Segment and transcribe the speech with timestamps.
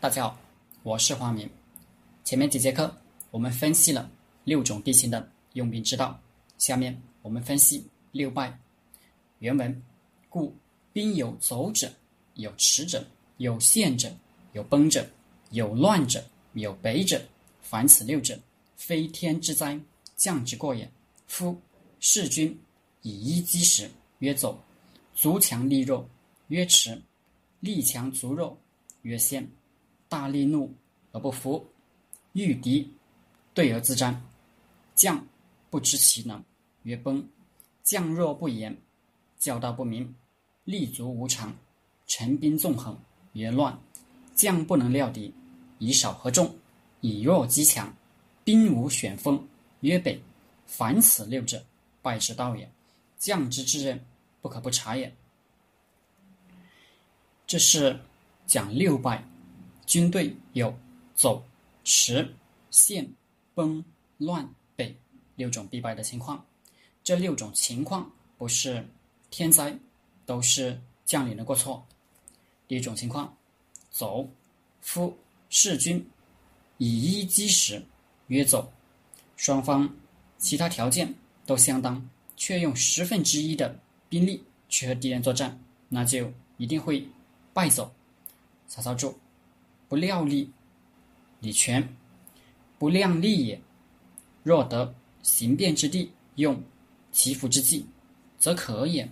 [0.00, 0.40] 大家好，
[0.82, 1.46] 我是黄明。
[2.24, 2.96] 前面几节课
[3.30, 4.10] 我们分析了
[4.44, 6.18] 六种地形的用兵之道，
[6.56, 8.58] 下面我们分析六败。
[9.40, 9.82] 原文：
[10.30, 10.56] 故
[10.90, 11.92] 兵有走者，
[12.32, 13.06] 有驰者，
[13.36, 14.10] 有陷者，
[14.54, 15.06] 有崩者，
[15.50, 16.24] 有乱者，
[16.54, 17.20] 有北者。
[17.60, 18.40] 凡此六者，
[18.76, 19.78] 非天之灾，
[20.16, 20.90] 将之过也。
[21.26, 21.54] 夫
[21.98, 22.58] 士军
[23.02, 23.90] 以一击十，
[24.20, 24.56] 曰走；
[25.14, 26.08] 卒强力弱，
[26.48, 26.94] 曰驰；
[27.60, 28.58] 力强足弱，
[29.02, 29.46] 曰陷。
[30.10, 30.74] 大力怒
[31.12, 31.64] 而不服，
[32.32, 32.92] 遇敌
[33.54, 34.20] 对而自战，
[34.96, 35.24] 将
[35.70, 36.42] 不知其能，
[36.82, 37.22] 曰崩；
[37.84, 38.76] 将弱不言，
[39.38, 40.12] 教道不明，
[40.64, 41.56] 立足无常，
[42.08, 42.98] 陈兵纵横，
[43.34, 43.72] 曰乱；
[44.34, 45.32] 将不能料敌，
[45.78, 46.52] 以少合众，
[47.00, 47.94] 以弱击强，
[48.42, 49.46] 兵无选锋，
[49.80, 50.20] 曰北。
[50.66, 51.64] 凡此六者，
[52.02, 52.68] 败之道也。
[53.16, 54.04] 将之至任，
[54.40, 55.14] 不可不察也。
[57.46, 58.00] 这是
[58.46, 59.24] 讲六败。
[59.90, 60.72] 军队有
[61.16, 61.44] 走、
[61.82, 62.32] 驰、
[62.70, 63.12] 陷、
[63.54, 63.84] 崩、
[64.18, 64.96] 乱、北
[65.34, 66.46] 六种必败的情况。
[67.02, 68.86] 这六种情况不是
[69.30, 69.76] 天灾，
[70.24, 71.84] 都是将领的过错。
[72.68, 73.36] 第一种情况，
[73.90, 74.30] 走，
[74.80, 75.12] 夫
[75.48, 76.08] 士军
[76.78, 77.84] 以一击十，
[78.28, 78.72] 曰走。
[79.34, 79.92] 双方
[80.38, 81.12] 其他条件
[81.44, 83.76] 都相当，却用十分之一的
[84.08, 87.04] 兵力去和敌人作战，那就一定会
[87.52, 87.92] 败走。
[88.68, 89.18] 曹操注。
[89.90, 90.52] 不料力，
[91.40, 91.82] 李全；
[92.78, 93.60] 不量力也。
[94.44, 96.62] 若得行变之地，用
[97.10, 97.84] 祈福之计，
[98.38, 99.10] 则可也。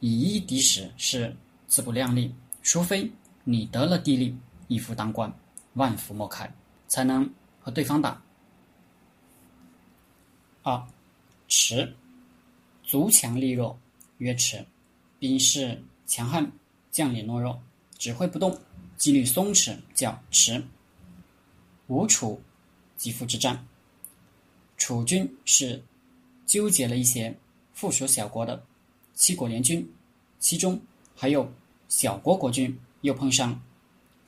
[0.00, 1.34] 以一敌十是
[1.66, 3.10] 自不量力，除非
[3.42, 4.36] 你得了地利，
[4.68, 5.34] 一夫当关，
[5.72, 6.54] 万夫莫开，
[6.86, 8.22] 才能和对方打。
[10.62, 10.86] 二，
[11.48, 11.96] 迟，
[12.82, 13.78] 足强力弱，
[14.18, 14.62] 曰迟。
[15.18, 16.52] 兵士强悍，
[16.90, 17.62] 将领懦弱，
[17.96, 18.60] 指挥不动。
[18.96, 20.64] 纪律松弛，叫迟。
[21.86, 22.40] 吴楚
[22.96, 23.66] 及父之战，
[24.76, 25.82] 楚军是
[26.44, 27.38] 纠结了一些
[27.72, 28.64] 附属小国的
[29.14, 29.88] 七国联军，
[30.40, 30.80] 其中
[31.14, 31.52] 还有
[31.88, 33.62] 小国国君，又碰上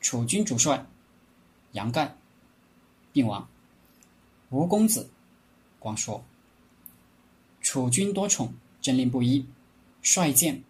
[0.00, 0.86] 楚军主帅
[1.72, 2.16] 杨盖
[3.12, 3.48] 病亡。
[4.50, 5.10] 吴公子
[5.78, 6.24] 光说
[7.60, 9.44] ：“楚军多宠，政令不一，
[10.00, 10.62] 率见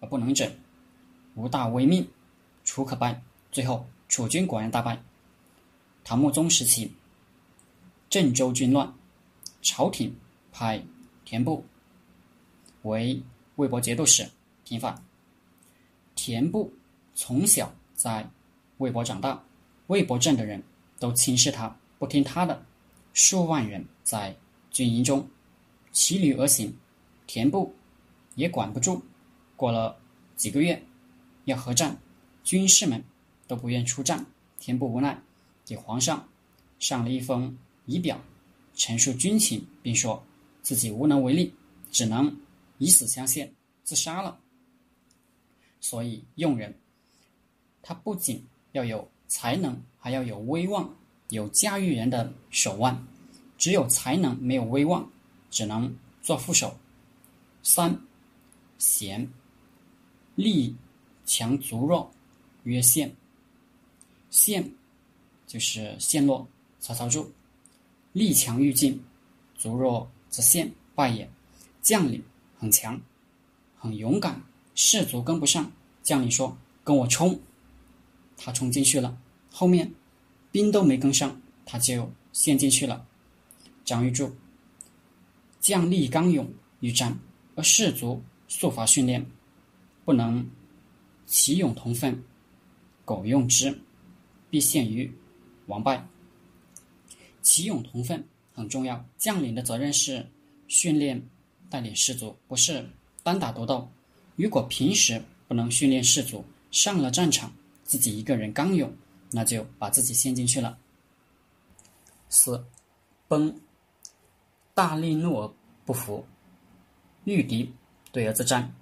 [0.00, 0.50] 而不能整，
[1.34, 2.08] 吴大威命，
[2.64, 3.22] 楚可败。”
[3.56, 5.02] 最后，楚军果然大败。
[6.04, 6.92] 唐穆宗时期，
[8.10, 8.94] 郑州军乱，
[9.62, 10.14] 朝廷
[10.52, 10.84] 派
[11.24, 11.64] 田部
[12.82, 13.22] 为
[13.54, 14.28] 魏博节度使
[14.62, 15.02] 平反。
[16.14, 16.70] 田部
[17.14, 18.28] 从小在
[18.76, 19.42] 魏博长大，
[19.86, 20.62] 魏博镇的人
[20.98, 22.62] 都轻视他，不听他的。
[23.14, 24.36] 数万人在
[24.70, 25.26] 军营中
[25.92, 26.76] 骑驴而行，
[27.26, 27.74] 田部
[28.34, 29.02] 也管不住。
[29.56, 29.96] 过了
[30.36, 30.84] 几个月，
[31.46, 31.96] 要合战，
[32.44, 33.02] 军士们。
[33.46, 34.24] 都不愿出战，
[34.58, 35.20] 田不无奈，
[35.64, 36.26] 给皇上
[36.78, 38.20] 上了一封仪表，
[38.74, 40.22] 陈述军情，并说
[40.62, 41.54] 自己无能为力，
[41.90, 42.34] 只能
[42.78, 43.52] 以死相献，
[43.84, 44.38] 自杀了。
[45.80, 46.74] 所以用人，
[47.82, 50.94] 他不仅要有才能，还要有威望，
[51.28, 53.06] 有驾驭人的手腕。
[53.58, 55.10] 只有才能没有威望，
[55.50, 56.76] 只能做副手。
[57.62, 57.98] 三
[58.76, 59.26] 贤，
[60.34, 60.76] 力
[61.24, 62.12] 强足弱，
[62.64, 63.10] 曰陷。
[64.36, 64.70] 陷，
[65.46, 66.46] 就是陷落。
[66.78, 67.32] 曹操注：
[68.12, 69.02] 力强欲进，
[69.56, 71.28] 卒弱则陷，败也。
[71.80, 72.22] 将领
[72.58, 73.00] 很强，
[73.78, 74.42] 很勇敢，
[74.74, 75.72] 士卒跟不上。
[76.02, 77.40] 将领说：“跟我冲！”
[78.36, 79.16] 他冲进去了，
[79.50, 79.90] 后面
[80.52, 83.06] 兵都没跟上，他就陷进去了。
[83.84, 84.30] 张玉柱：
[85.60, 86.46] 将力刚勇
[86.80, 87.18] 欲战，
[87.54, 89.24] 而士卒速伐训练，
[90.04, 90.46] 不能
[91.24, 92.22] 其勇同奋，
[93.04, 93.80] 苟用之。
[94.50, 95.10] 必陷于
[95.66, 96.06] 王败，
[97.42, 99.04] 其勇同奋很重要。
[99.18, 100.24] 将领的责任是
[100.68, 101.20] 训练、
[101.68, 102.88] 带领士卒，不是
[103.22, 103.88] 单打独斗。
[104.36, 107.52] 如果平时不能训练士卒，上了战场
[107.84, 108.92] 自己一个人刚勇，
[109.30, 110.78] 那就把自己陷进去了。
[112.28, 112.64] 四，
[113.28, 113.58] 崩，
[114.74, 115.54] 大力怒而
[115.84, 116.24] 不服，
[117.24, 117.72] 遇敌
[118.12, 118.72] 对而自战，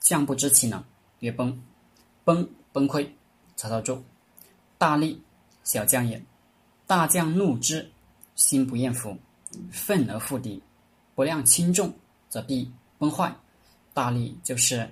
[0.00, 0.82] 将不知其能，
[1.20, 1.62] 曰崩。
[2.24, 3.08] 崩，崩溃。
[3.56, 4.02] 曹操注。
[4.78, 5.20] 大力，
[5.64, 6.22] 小将也。
[6.86, 7.90] 大将怒之，
[8.36, 9.14] 心不厌服，
[9.70, 10.62] 愤而复敌，
[11.14, 11.92] 不量轻重，
[12.30, 13.34] 则必崩坏。
[13.92, 14.88] 大力就是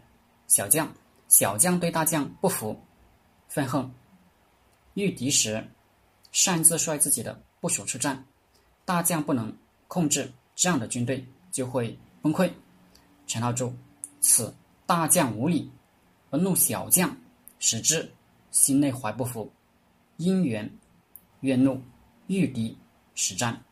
[0.49, 0.93] 小将，
[1.29, 2.79] 小将对大将不服，
[3.49, 3.89] 愤恨。
[4.95, 5.65] 遇敌时，
[6.33, 8.23] 擅自率自己的部属出战，
[8.85, 9.57] 大将不能
[9.87, 12.51] 控制这样的军队，就会崩溃。
[13.29, 13.73] 陈浩注：
[14.21, 14.53] 此
[14.85, 15.71] 大将无礼
[16.31, 17.17] 而怒小将，
[17.61, 18.11] 使之
[18.51, 19.51] 心内怀不服。
[20.17, 20.71] 因缘
[21.41, 21.81] 怨怒
[22.27, 22.77] 遇敌
[23.15, 23.63] 实战，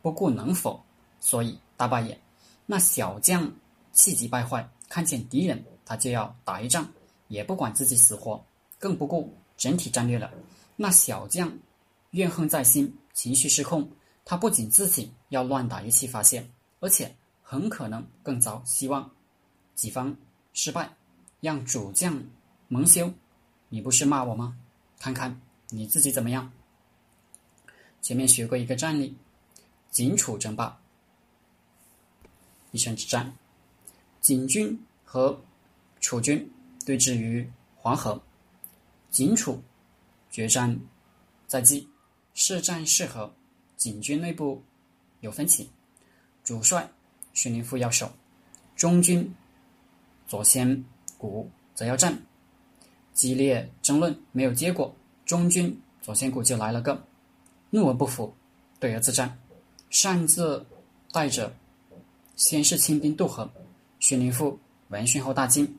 [0.00, 0.82] 不顾能否，
[1.20, 2.18] 所以大败也。
[2.66, 3.52] 那小将
[3.92, 6.88] 气急败坏，看见敌人，他就要打一仗，
[7.28, 8.44] 也不管自己死活，
[8.78, 10.30] 更不顾整体战略了。
[10.76, 11.52] 那小将
[12.10, 13.88] 怨恨在心，情绪失控，
[14.24, 16.46] 他不仅自己要乱打一气发泄，
[16.80, 19.08] 而且很可能更遭，希望
[19.74, 20.16] 己方
[20.52, 20.90] 失败，
[21.40, 22.22] 让主将
[22.68, 23.12] 蒙羞。
[23.68, 24.56] 你不是骂我吗？
[24.98, 25.40] 看看
[25.74, 26.52] 你自己怎么样？
[28.02, 29.16] 前面学过一个战例，
[29.90, 30.78] 荆楚争霸，
[32.72, 33.34] 一胜之战，
[34.20, 35.40] 景军和
[35.98, 36.52] 楚军
[36.84, 38.22] 对峙于黄河，
[39.10, 39.62] 荆楚
[40.30, 40.78] 决战
[41.46, 41.88] 在即，
[42.34, 43.34] 是战是和，
[43.78, 44.62] 景军内部
[45.20, 45.70] 有分歧，
[46.44, 46.90] 主帅
[47.32, 48.12] 徐宁父要守，
[48.76, 49.34] 中军
[50.28, 50.84] 左先
[51.16, 52.20] 谷则要战。
[53.14, 54.94] 激烈争论没有结果，
[55.32, 57.02] 中军左先谷就来了个
[57.70, 58.36] 怒而不服，
[58.78, 59.38] 对而自战，
[59.88, 60.62] 擅自
[61.10, 61.56] 带着
[62.36, 63.50] 先是亲兵渡河。
[63.98, 65.74] 徐宁父闻讯后大惊，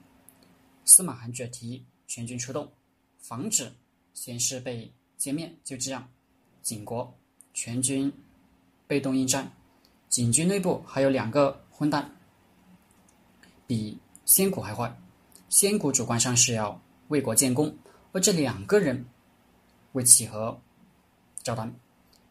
[0.86, 2.68] 司马寒决提议全军出动，
[3.20, 3.72] 防止
[4.16, 5.56] 先是被歼灭。
[5.64, 6.10] 就这样，
[6.64, 7.16] 景国
[7.54, 8.12] 全军
[8.88, 9.54] 被动应战，
[10.10, 12.10] 景军内部还有两个混蛋，
[13.68, 15.00] 比先谷还坏。
[15.48, 16.82] 先谷主观上是要。
[17.10, 17.78] 为国建功，
[18.14, 19.06] 而这两个人
[19.94, 20.60] 为契合
[21.42, 21.74] 交谈，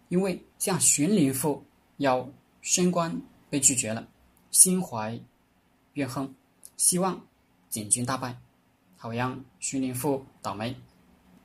[0.08, 1.64] 因为像荀林父
[1.96, 2.28] 要
[2.60, 3.20] 升官
[3.50, 4.06] 被拒绝了，
[4.50, 5.18] 心怀
[5.94, 6.32] 怨恨，
[6.76, 7.20] 希望
[7.68, 8.36] 景军大败，
[8.96, 10.76] 好让荀林父倒霉。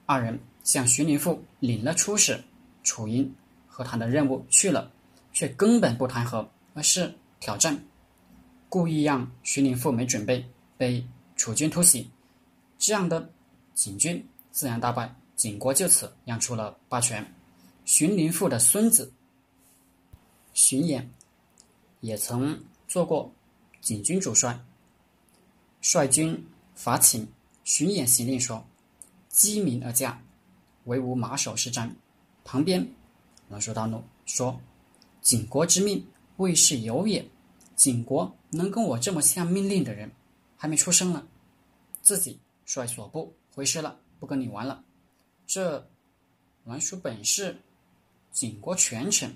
[0.06, 2.44] 二人向荀林父领了出使
[2.84, 3.34] 楚营
[3.68, 4.92] 和谈的任务去了，
[5.34, 7.78] 却根本不谈和，而是挑战，
[8.69, 10.46] 故意让荀林父没准备，
[10.78, 11.06] 被
[11.36, 12.10] 楚军突袭。
[12.78, 13.30] 这样的
[13.74, 17.25] 景军自然大败，景国就此让出了霸权。
[17.86, 19.13] 荀林父的孙子
[20.54, 21.06] 荀衍
[22.01, 23.31] 也曾做过
[23.80, 24.60] 景军主帅，
[25.80, 26.45] 率军
[26.75, 27.25] 伐秦。
[27.63, 28.66] 荀衍行令说
[29.30, 30.22] ：“鸡鸣而驾，
[30.86, 31.90] 唯吾马首是瞻。”
[32.44, 32.86] 旁边
[33.50, 34.60] 栾书大怒说
[35.22, 36.06] ：“景国之命
[36.38, 37.25] 未是有也，
[37.75, 40.12] 景国能跟我这么下命令的人，
[40.56, 41.28] 还没出生呢，
[42.01, 44.83] 自己。”率所部回师了，不跟你玩了。
[45.47, 45.88] 这
[46.65, 47.57] 栾书本是
[48.33, 49.33] 景国权臣，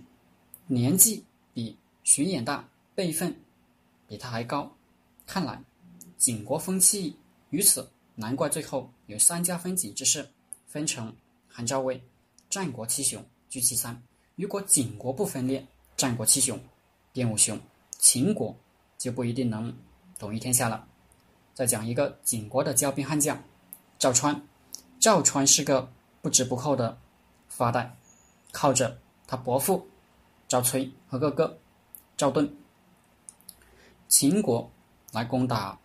[0.68, 1.24] 年纪
[1.54, 3.34] 比荀衍大，辈分
[4.08, 4.70] 比他还高。
[5.26, 5.64] 看来
[6.18, 7.16] 景国风气
[7.50, 10.30] 于此，难怪最后有三家分景之势，
[10.68, 11.16] 分成
[11.48, 12.04] 韩赵魏，
[12.50, 14.04] 战国七雄居其三。
[14.36, 15.66] 如果景国不分裂，
[15.96, 16.60] 战国七雄
[17.14, 17.58] 变五雄，
[18.00, 18.54] 秦国
[18.98, 19.74] 就不一定能
[20.20, 20.86] 统一天下了。
[21.54, 23.42] 再讲一个景国的骄兵悍将
[23.98, 24.46] 赵川。
[25.00, 25.92] 赵川是个
[26.22, 26.98] 不折不扣的
[27.48, 27.96] 富二代，
[28.52, 28.98] 靠着
[29.28, 29.88] 他伯父
[30.48, 31.58] 赵崔和哥哥
[32.16, 32.50] 赵盾，
[34.08, 34.70] 秦国
[35.12, 35.78] 来攻打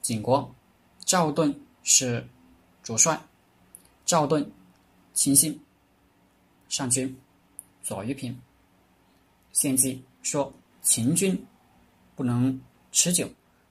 [0.00, 0.54] 景国。
[1.04, 2.26] 赵盾是
[2.82, 3.20] 主帅，
[4.06, 4.50] 赵盾
[5.12, 5.60] 亲信
[6.68, 7.14] 上军
[7.82, 8.40] 左于平
[9.52, 10.52] 献计说
[10.82, 11.46] ：“秦军
[12.16, 12.58] 不能
[12.90, 13.28] 持久，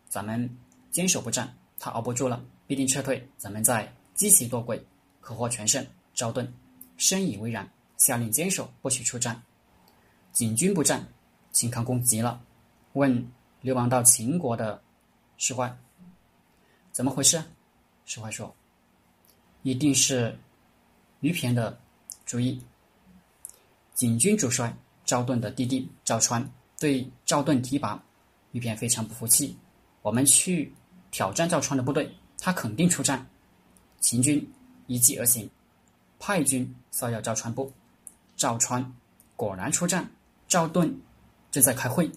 [0.07, 0.49] 咱们。”
[0.93, 3.27] 坚守不战，他熬不住了，必定撤退。
[3.35, 4.79] 咱们再积其多贵，
[5.19, 5.83] 可获全胜。
[6.13, 6.53] 赵盾
[6.97, 9.41] 深以为然，下令坚守，不许出战。
[10.31, 11.07] 景军不战，
[11.51, 12.41] 秦康公急了，
[12.93, 14.81] 问流亡到秦国的
[15.37, 15.75] 石怀
[16.91, 17.43] ：“怎么回事？”
[18.05, 18.55] 石怀说
[19.63, 20.37] ：“一定是
[21.21, 21.79] 于骈的
[22.25, 22.61] 主意。”
[23.93, 26.47] 景军主帅赵盾的弟弟赵川
[26.79, 28.03] 对赵盾提拔，
[28.51, 29.57] 于骈非常不服气。
[30.01, 30.73] 我们去。
[31.11, 33.23] 挑战赵川的部队，他肯定出战。
[33.99, 34.43] 秦军
[34.87, 35.47] 依计而行，
[36.25, 37.69] 派军骚扰赵川部。
[38.37, 38.95] 赵川
[39.35, 40.09] 果然出战。
[40.47, 40.97] 赵盾
[41.51, 42.09] 正在开会，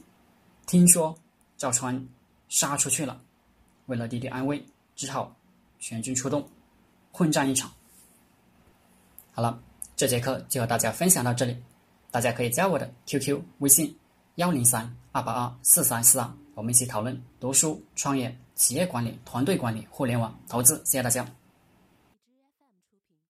[0.65, 1.13] 听说
[1.57, 2.09] 赵川
[2.49, 3.21] 杀出去了，
[3.87, 5.35] 为了弟弟安危，只好
[5.81, 6.49] 全军出动，
[7.11, 7.69] 混战一场。
[9.33, 9.61] 好了，
[9.97, 11.57] 这节课就和大家分享到这里，
[12.13, 13.93] 大家可以加我的 QQ 微信
[14.37, 18.33] 幺零三二八二四三四二，我们一起讨论读书创业。
[18.55, 21.27] 企业管理、团队管理、互联网投资，谢谢大家。